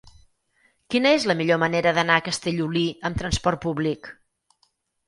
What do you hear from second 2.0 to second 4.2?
a Castellolí amb trasport públic?